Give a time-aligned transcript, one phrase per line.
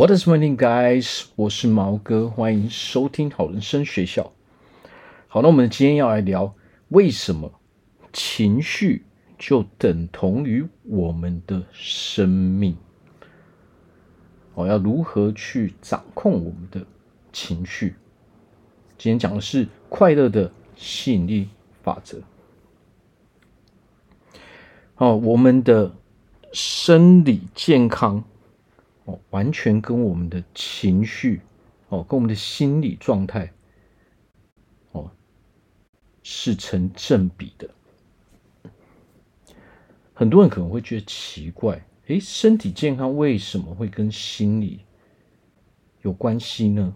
[0.00, 1.24] What is morning, guys？
[1.36, 4.32] 我是毛哥，欢迎收听好人生学校。
[5.28, 6.54] 好，那我们今天要来聊
[6.88, 7.52] 为什么
[8.10, 9.04] 情绪
[9.38, 12.78] 就等同于我们的生命。
[14.54, 16.80] 哦，要如何去掌控我们的
[17.30, 17.94] 情绪？
[18.96, 21.50] 今天讲的是快乐的吸引力
[21.82, 22.22] 法则。
[24.96, 25.94] 哦，我们的
[26.54, 28.24] 生理健康。
[29.30, 31.40] 完全跟我们的情绪，
[31.88, 33.52] 哦，跟我们的心理状态，
[34.92, 35.10] 哦，
[36.22, 37.70] 是成正比的。
[40.12, 44.80] 很多人可能会觉得奇怪，诶，身体健康为什么会跟心理
[46.02, 46.94] 有关系呢？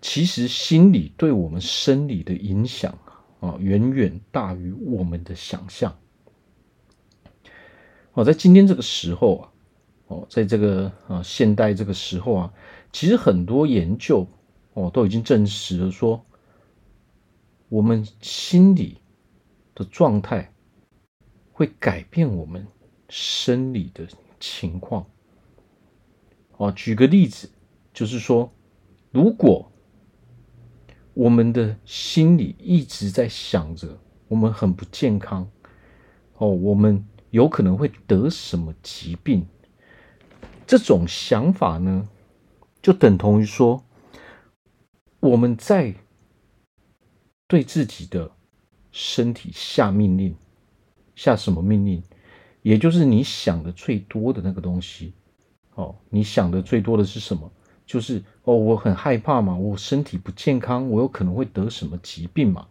[0.00, 2.96] 其实心理对我们生理的影响
[3.40, 5.98] 啊，远远大于我们的想象。
[8.12, 9.52] 哦，在今天这个时候啊。
[10.08, 12.52] 哦，在这个啊现代这个时候啊，
[12.92, 14.26] 其实很多研究
[14.74, 16.24] 哦都已经证实了说，
[17.68, 18.98] 我们心理
[19.74, 20.52] 的状态
[21.52, 22.64] 会改变我们
[23.08, 24.06] 生理的
[24.38, 25.04] 情况。
[26.56, 27.50] 哦，举个例子，
[27.92, 28.50] 就是说，
[29.10, 29.70] 如果
[31.14, 35.50] 我们的心里一直在想着我们很不健康，
[36.38, 39.44] 哦，我们有可能会得什么疾病。
[40.66, 42.08] 这种想法呢，
[42.82, 43.84] 就等同于说，
[45.20, 45.94] 我们在
[47.46, 48.32] 对自己的
[48.90, 50.34] 身体下命令，
[51.14, 52.02] 下什么命令？
[52.62, 55.14] 也就是你想的最多的那个东西。
[55.74, 57.52] 哦，你想的最多的是什么？
[57.86, 62.66] 就是哦，我很害怕嘛，我身体不健康，我有可能会得什么疾病嘛。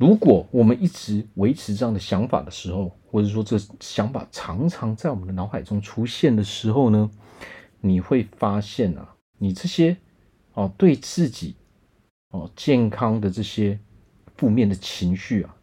[0.00, 7.10] 如果我们一直维持这样的想法的时候，或者说这想法常常在我们的脑海中出现的时候呢，
[7.82, 9.94] 你会发现啊，你这些
[10.54, 11.54] 哦对自己
[12.30, 13.78] 哦健康的这些
[14.38, 15.54] 负面的情绪啊，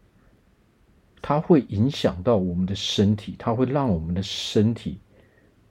[1.19, 4.99] 它会影响到我们的身体，它会让我们的身体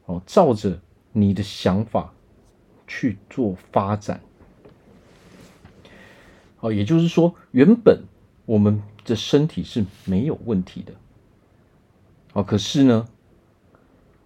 [0.07, 0.77] 哦照着
[1.13, 2.13] 你的想法
[2.89, 4.21] 去做发展。
[6.59, 8.03] 哦，也就是说，原本。
[8.47, 10.95] 我们的身体是没有问题的，
[12.33, 13.07] 哦，可是呢，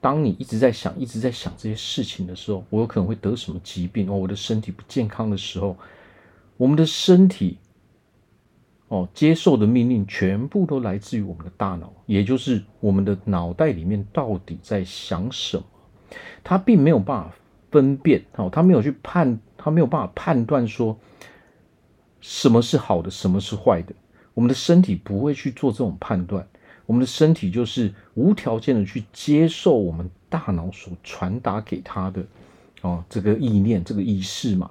[0.01, 5.77] 当你一直在想、一直在想这些事情的时候，我有可能会得什么疾病哦，我的身体不健康的时候，
[6.59, 7.59] 我们的身体，
[8.89, 15.65] 哦，接受的命令全部都来自于我们的大脑，也就是我们的脑袋里面到底在想什么，
[16.45, 17.35] 他并没有办法
[17.71, 20.99] 分辨，哦，他没有去判，他没有办法判断说
[22.21, 23.95] 什么是好的，什么是坏的。
[24.33, 26.47] 我们的身体不会去做这种判断，
[26.87, 32.25] 我们的身体就是无条件的去接受我们大脑所传达给他的
[32.83, 34.71] 哦，这个意念、这个意识嘛。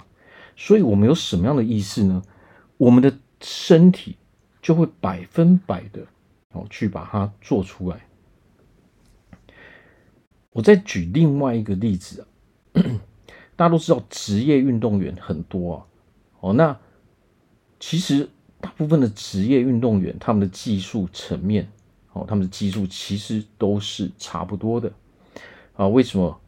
[0.55, 2.21] 所以，我们有什么样的意识呢？
[2.77, 4.15] 我们的身体
[4.61, 6.05] 就会百分百的
[6.53, 8.05] 哦去把它做出来。
[10.51, 12.25] 我再举另外一个例子啊，
[13.55, 15.85] 大家都知道职业运动员很多啊，
[16.39, 16.79] 哦，那
[17.79, 18.29] 其实。
[18.61, 21.69] 大部分的职业运动员，他们的技术层面，
[22.11, 24.91] 哦，他们的技术其实都是差不多的，
[25.75, 26.39] 啊，为什么？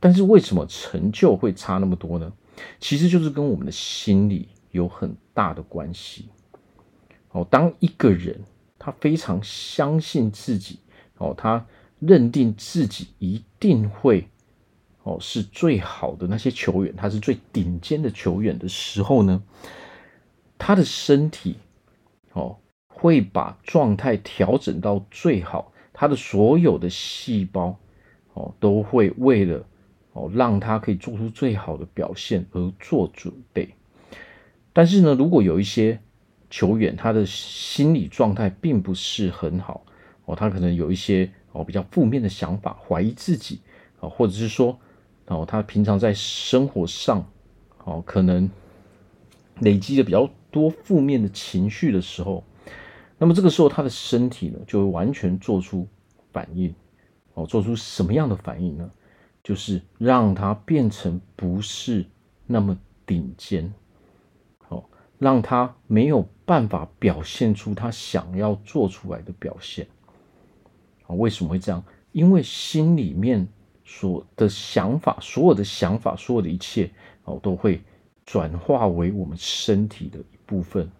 [0.00, 2.32] 但是为什么成就会差那么多呢？
[2.80, 6.28] 其实就是跟我们的心理有很大的关系。
[7.30, 8.40] 哦，当一个人
[8.78, 10.80] 他非常相信自己，
[11.18, 11.66] 哦，他
[11.98, 14.28] 认定自己一定会，
[15.02, 19.42] 哦，是最好的那些球员，他是最顶尖的球员的时候呢？
[20.58, 21.56] 他的身体，
[22.32, 22.56] 哦，
[22.88, 27.76] 会把状态调整到最好，他的所有的细胞，
[28.32, 29.64] 哦，都会为了，
[30.14, 33.68] 哦，让他可以做出最好的表现而做准备。
[34.72, 36.00] 但是呢，如果有一些
[36.48, 39.84] 球员，他的心理状态并不是很好，
[40.24, 43.60] 哦，他可能有一些哦比较负面的想法，怀疑自己，
[44.00, 44.78] 啊，或者是说，
[45.26, 47.26] 哦，他平常在生活上，
[47.84, 48.50] 哦，可能
[49.60, 50.28] 累积的比较。
[50.56, 52.42] 多负面的情绪的时候，
[53.18, 55.86] 那么这个时候他的身体呢，就会完全做出
[56.32, 56.74] 反应，
[57.34, 58.90] 哦，做出什么样的反应呢？
[59.42, 62.06] 就是让他变成不是
[62.46, 62.74] 那么
[63.04, 63.70] 顶尖，
[64.68, 64.82] 哦，
[65.18, 69.86] 让他没有办法表现出他想要做出来的表现。
[71.06, 71.84] 啊，为什么会这样？
[72.12, 73.46] 因为心里面
[73.84, 76.90] 所的想法，所有的想法，所有的一切，
[77.24, 77.82] 哦，都会
[78.24, 80.18] 转化为我们身体的。
[80.46, 80.90] 部分，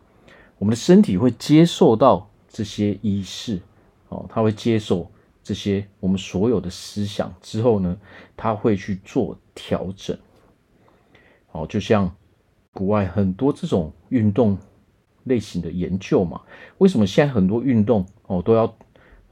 [0.58, 3.60] 我们的身体会接受到这些意识，
[4.08, 5.10] 哦，它会接受
[5.42, 7.96] 这些我们所有的思想之后呢，
[8.36, 10.18] 他会去做调整。
[11.52, 12.14] 哦，就像
[12.72, 14.58] 国外很多这种运动
[15.24, 16.42] 类型的研究嘛，
[16.78, 18.76] 为什么现在很多运动哦都要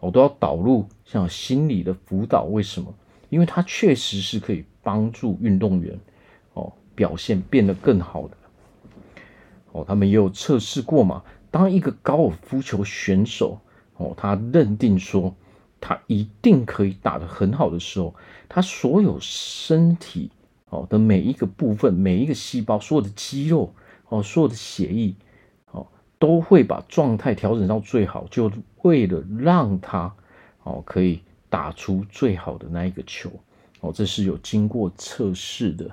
[0.00, 2.44] 哦都要导入像心理的辅导？
[2.44, 2.94] 为什么？
[3.28, 5.98] 因为它确实是可以帮助运动员
[6.52, 8.36] 哦表现变得更好的。
[9.74, 13.58] 哦，他们也有测试过嘛，当一个高尔夫球选手
[13.98, 15.34] 哦，他认定说。
[15.86, 18.14] 他一定可以打得很好的时候，
[18.48, 20.30] 他所有身体
[20.70, 23.70] 哦的每一个部分、每一个细胞、所有的肌肉
[24.08, 25.14] 哦、所有的血液
[25.72, 25.86] 哦，
[26.18, 28.50] 都会把状态调整到最好，就
[28.80, 30.10] 为了让他
[30.62, 33.30] 哦可以打出最好的那一个球
[33.80, 35.90] 哦，这是有经过测试的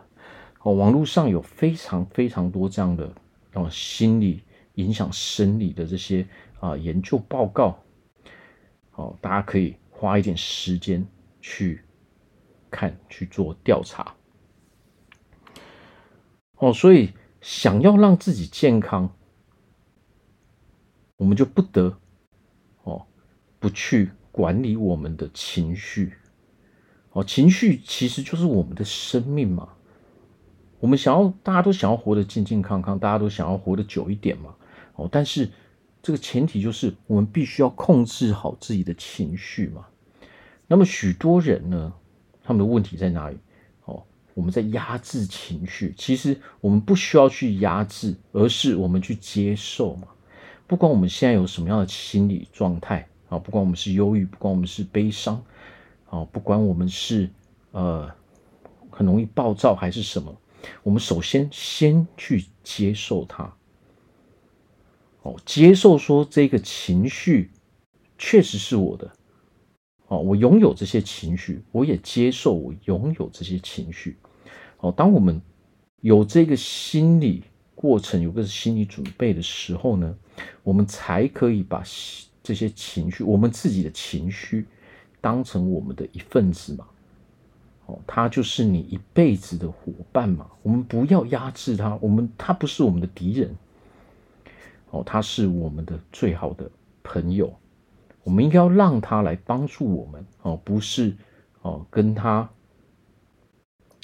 [0.62, 0.72] 哦。
[0.72, 3.12] 网络上有非常非常多这样的
[3.53, 4.44] 哦心理
[4.75, 6.27] 影响生理的这些
[6.59, 7.83] 啊研究报告
[8.95, 9.75] 哦，大家可以。
[9.94, 11.06] 花一点时间
[11.42, 11.83] 去
[12.71, 14.15] 看，去做调查
[16.56, 19.15] 哦，所以想要让自己健康，
[21.18, 21.95] 我们就不得
[22.81, 23.06] 哦
[23.59, 26.13] 不去管理我们的情绪
[27.12, 29.69] 哦，情绪其实就是我们的生命嘛。
[30.81, 34.54] 我们想要，大家都想要活得健健康康，大家都想要活得久一点嘛。
[34.95, 35.48] 哦，但是
[36.01, 39.86] 这个前提就是我们必须要控制好自己的情绪嘛。
[40.68, 41.94] 那么许多人呢，
[42.44, 43.38] 他们的问题在哪里？
[43.86, 45.94] 哦，我们在压制情绪。
[45.95, 50.07] 其实我们不需要去压制，而是我们去接受嘛。
[50.66, 55.44] 不管我们现在有什么样的心理状态啊，不管我们是忧郁，不管我们是悲伤，
[56.10, 57.30] 啊，不管我们是
[57.72, 58.10] 呃
[58.89, 60.36] 很容易暴躁还是什么，
[60.84, 63.54] 我们首先先去接受它。
[65.24, 67.52] 哦，接受说这个情绪
[68.18, 69.12] 确实是我的。
[70.08, 74.18] 哦，我拥有这些情绪，我也接受我拥有这些情绪。
[74.80, 75.42] 哦，当我们
[76.02, 77.44] 有这个心理
[77.75, 80.18] 过程，有个心理准备的时候呢，
[80.64, 81.84] 我们才可以把
[82.44, 84.66] 这些情绪，我们自己的情绪，
[85.22, 86.88] 当成我们的一份子嘛。
[87.92, 90.48] 哦，他就是你一辈子的伙伴嘛。
[90.64, 93.54] 我们不要压制他，我们他不是我们的敌人。
[94.92, 96.70] 哦，他是我们的最好的
[97.04, 97.54] 朋友。
[98.24, 101.16] 我们应该要让他来帮助我们哦，不是
[101.62, 102.50] 哦跟他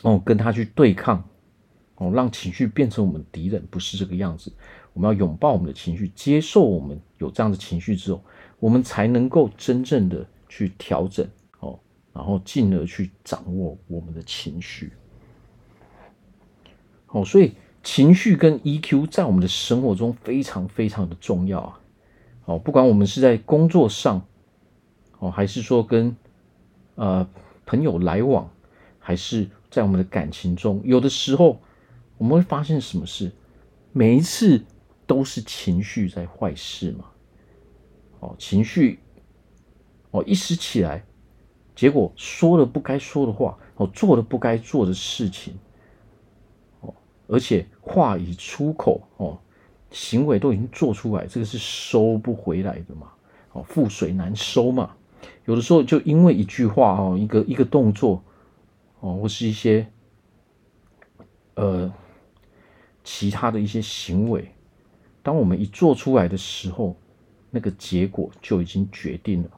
[0.02, 1.24] 哦跟他去对抗
[1.96, 4.52] 哦，让情绪变成我们敌人，不是这个样子。
[4.94, 8.24] 我们要拥抱我们的情绪，接受我们有这样的情绪之后，
[8.60, 11.28] 我们才能够真正的去调整，
[12.18, 14.92] 然后进而去掌握我们的情绪。
[17.10, 17.54] 哦，所以
[17.84, 21.80] 情绪跟 EQ 在我们的生活中非常非常的重要啊。
[22.46, 24.26] 哦，不管我们是在工作上，
[25.20, 26.18] 哦，还是说跟
[26.96, 27.30] 呃
[27.68, 28.50] 朋友来往，
[28.98, 31.62] 还是在我们的感情中，有的时候
[32.18, 33.32] 我们会发现什么事？
[33.94, 34.66] 每一次
[35.06, 37.06] 都是情绪在坏事嘛。
[38.22, 38.98] 哦，情绪
[40.10, 41.06] 哦一时起来，
[41.78, 45.54] 结果说了不该说的话，哦，做了不该做的事情，
[46.82, 46.94] 哦，
[47.28, 49.40] 而且话已出口，哦。
[49.90, 53.08] 行为都已经做出来，这个是收不回来的嘛？
[53.54, 54.94] 哦，覆水难收嘛。
[55.46, 58.22] 有的时候就因为一句话哦，一个一个动作
[59.00, 59.88] 哦，或是一些
[61.56, 61.94] 呃
[63.02, 64.52] 其他的一些行为，
[65.24, 66.98] 当我们一做出来的时候，
[67.50, 69.50] 那个结果就已经决定了。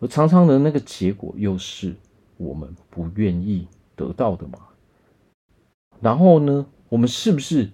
[0.00, 1.94] 而常常的那个结果又是
[2.36, 4.58] 我们不愿意得到的嘛。
[6.00, 7.70] 然后呢，我们是不是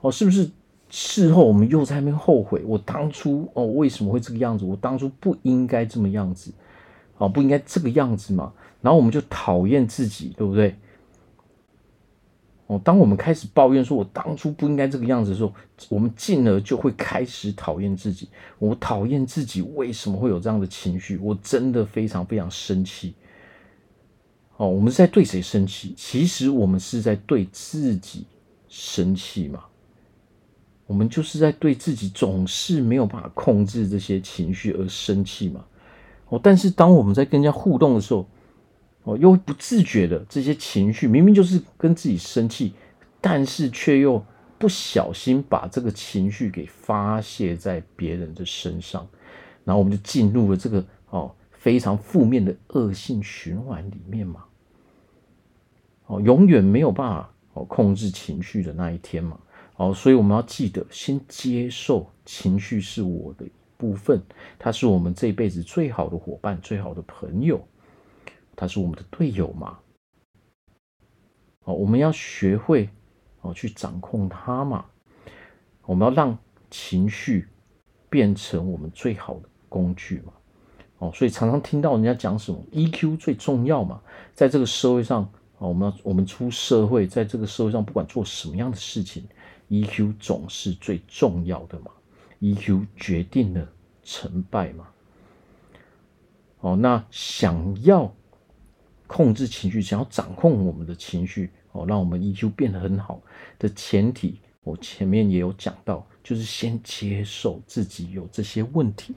[0.00, 0.12] 哦？
[0.12, 0.48] 是不是？
[0.94, 4.66] 事后我们又在那边后悔，我当初哦为什么会这个样子？
[4.66, 6.52] 我当初不应该这么样子，
[7.16, 8.52] 哦不应该这个样子嘛。
[8.82, 10.76] 然后我们就讨厌自己，对不对？
[12.78, 15.52] 当我们开始抱怨说我当初不应该这个样子的时候，
[15.88, 18.28] 我们进而就会开始讨厌自己。
[18.58, 21.16] 我讨厌自己为什么会有这样的情绪？
[21.18, 23.14] 我真的非常非常生气。
[24.56, 25.94] 哦，我们是在对谁生气？
[25.96, 28.26] 其实我们是在对自己
[28.68, 29.64] 生气嘛。
[30.86, 35.64] 我们就是在对自己总是没有办法控制这些情绪而生气嘛，
[36.28, 38.26] 哦，但是当我们在跟人家互动的时候，
[39.04, 42.72] 哦，又不自觉的这些情绪明明就是跟自己生气，
[43.20, 44.24] 但是却又
[44.58, 49.06] 不小心把这个情绪给发泄在别人的身上，
[49.64, 54.44] 然后我们就进入了这个哦非常负面的恶性循环里面嘛，
[56.06, 59.38] 哦，永远没有办法哦控制情绪的那一天嘛。
[59.76, 64.22] 哦，所以我们要记得先接受情绪是我的一部分，
[64.58, 67.60] 它是我们这辈子最好的伙伴、最好的朋友，
[68.56, 69.78] 他是我们的队友嘛。
[71.64, 72.88] 哦，我们要学会
[73.40, 74.84] 哦去掌控他嘛。
[75.84, 76.36] 我们要让
[76.70, 77.48] 情绪
[78.08, 80.32] 变成我们最好的工具嘛。
[80.98, 84.00] 哦，所以常常听到人家讲什么 EQ 最重要嘛，
[84.34, 85.22] 在这个社会上，
[85.58, 89.24] 哦，我们要我们出社会，在这个社会上，不管做什么样的事情
[89.68, 91.90] ，EQ 总是最重要的嘛。
[92.40, 93.68] EQ 决定了
[94.04, 94.88] 成败嘛。
[96.60, 98.12] 哦，那想要
[99.12, 103.20] 控制情绪，想要掌控我们的情绪，哦，让我们 EQ 变得很好
[103.58, 109.14] 的前提，我前面也有讲到，就是先接受自己有这些问题，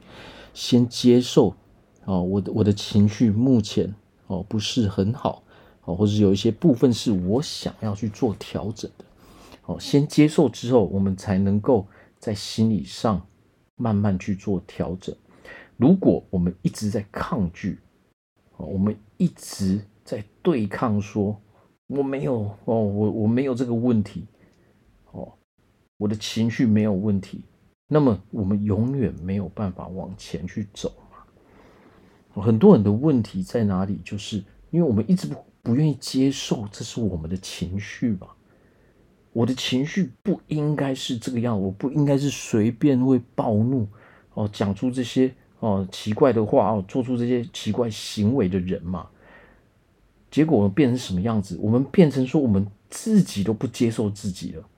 [0.54, 1.56] 先接受。
[2.04, 3.96] 哦，我的我的情绪目前
[4.28, 5.42] 哦不是很好
[5.86, 9.06] 哦，或者有一些部分是我想要去做调整的。
[9.66, 11.88] 哦，先接受之后，我们才能够
[12.20, 13.26] 在心理上
[13.76, 15.16] 慢慢去做调整。
[15.78, 17.80] 如果我们一直在抗拒，
[18.58, 21.40] 哦，我们一直在对抗，说
[21.88, 24.26] 我没有哦，我我没有这个问题，
[25.12, 25.34] 哦，
[25.98, 27.44] 我的情绪没有问题，
[27.88, 32.42] 那么我们永远没有办法往前去走嘛。
[32.42, 34.00] 很多人的问题在哪里？
[34.04, 38.36] 就是因为我们一直不不愿意接受，这是我们的情绪吧？
[39.32, 43.88] 我的情绪不应该是这个样，我不应该是随便会暴怒
[44.34, 49.10] 哦，讲出这些哦奇怪的话哦，做出这些奇怪行为的人嘛。
[50.30, 51.58] 结果我们变成什么样子？
[51.62, 54.70] 我们变成说我们自己都不接受自己了。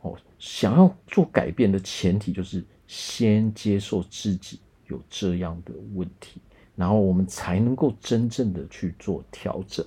[0.00, 4.60] 哦，想要做改变的前提就是先接受自己。
[4.88, 6.38] 有这样的问题，
[6.76, 9.86] 然后我们才能够真正的去做调整。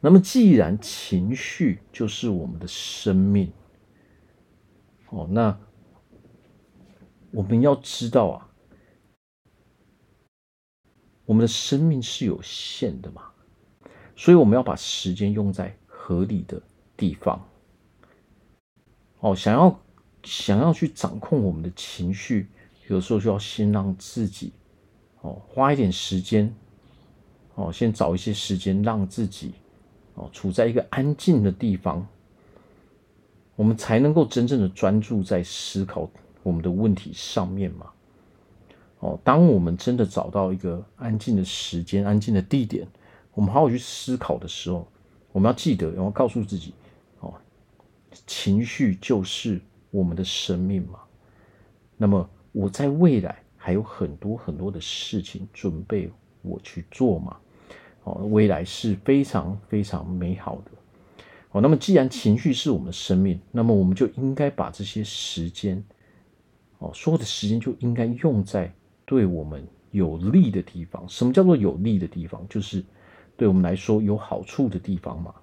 [0.00, 3.52] 那么，既然情绪就是我们的生命，
[5.10, 5.58] 哦，那
[7.36, 8.48] 我们要知道啊，
[11.26, 13.24] 我们的生命是有限的嘛，
[14.16, 16.62] 所以我们要把时间用在合理的
[16.96, 17.46] 地方。
[19.20, 19.78] 哦，想要
[20.24, 22.48] 想要去掌控我们的情绪。
[22.86, 24.52] 有时候就要先让自己，
[25.20, 26.54] 哦，花一点时间，
[27.54, 29.52] 哦，先找一些时间让自己，
[30.14, 32.06] 哦，处在一个安静的地方，
[33.56, 36.08] 我们才能够真正的专注在思考
[36.46, 37.90] 我们的问题上面嘛。
[39.00, 42.86] 哦，当我们真的找到一个安静的时间、安静的地点，
[43.34, 44.86] 我们好好去思考的时候，
[45.32, 46.72] 我们要记得，然后告诉自己，
[47.20, 47.34] 哦，
[48.26, 49.60] 情绪就是
[49.90, 51.00] 我们的生命嘛。
[51.96, 52.28] 那么。
[52.58, 56.10] 我在未来还有很多很多的事情准备
[56.40, 57.36] 我去做嘛，
[58.04, 60.70] 哦，未来是非常非常美好的，
[61.50, 65.84] 哦，那么既然情绪是我们生命，那么我们就应该把这些时间，
[66.78, 68.72] 哦，所有的时间就应该用在
[69.04, 71.08] 对我们有利的地方。
[71.08, 72.46] 什么叫做有利的地方？
[72.48, 72.84] 就是
[73.36, 75.34] 对我们来说有好处的地方嘛。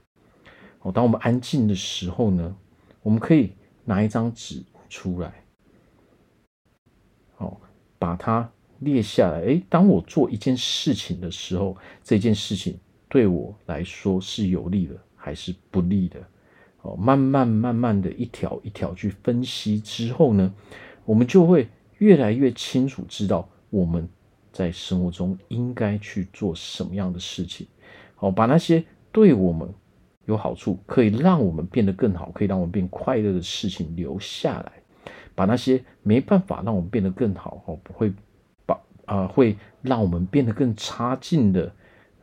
[0.82, 2.56] 哦，当我们安静的时候呢，
[3.02, 3.54] 我们可以
[3.86, 5.44] 拿一张纸出来。
[7.38, 7.58] 哦，
[7.98, 8.50] 把它
[8.80, 9.40] 列下来。
[9.42, 12.78] 诶，当我做一件事情的时候，这件事情
[13.10, 16.20] 对我来说是有利的还是不利的？
[16.82, 20.54] 哦，慢慢慢慢的一条一条去分析之后呢，
[21.06, 21.68] 我们就会
[21.98, 24.08] 越来越清楚知道我们
[24.52, 27.68] 在生活中应该去做什么样的事情。
[28.16, 29.74] 好，把那些对我们
[30.26, 34.72] 有好处、可以让我们变得更好、可以让我们变快乐的事情留下来。
[35.36, 38.14] 把那些没办法让我们变得更好哦，不会
[38.68, 41.74] 把啊会让我们变得更差劲的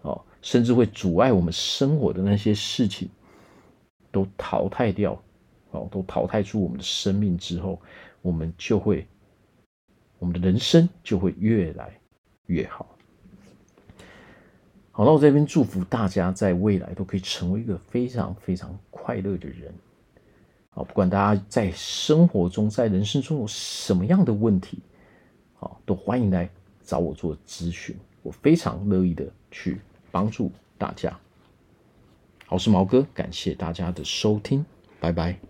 [0.02, 3.08] 哦，甚至会阻碍我们生活的那些事情，
[4.12, 5.20] 都淘汰掉
[5.72, 7.82] 哦，都淘汰出我们的生命之后，
[8.22, 9.06] 我们就会
[10.18, 11.98] 我们的人生就会越来
[12.46, 12.86] 越好。
[14.92, 19.72] 好，那我这边祝福大家在未来都可以成为一个非常非常快乐的人。
[20.70, 24.78] 啊，不管大家在生活中、在人生中有什么样的问题，
[25.58, 26.48] 啊，都欢迎来
[26.84, 31.18] 找我做咨询，我非常乐意的去帮助大家。
[32.48, 34.64] 我是毛哥，感谢大家的收听，
[35.00, 35.49] 拜拜。